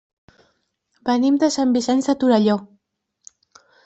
[1.09, 2.57] Venim de Sant Vicenç de Torelló.